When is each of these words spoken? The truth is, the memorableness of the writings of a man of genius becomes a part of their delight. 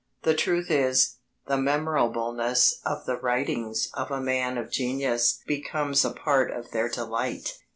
The 0.23 0.33
truth 0.33 0.71
is, 0.71 1.17
the 1.45 1.57
memorableness 1.57 2.73
of 2.83 3.05
the 3.05 3.17
writings 3.17 3.87
of 3.93 4.09
a 4.09 4.19
man 4.19 4.57
of 4.57 4.71
genius 4.71 5.43
becomes 5.45 6.03
a 6.03 6.09
part 6.09 6.49
of 6.49 6.71
their 6.71 6.89
delight. 6.89 7.59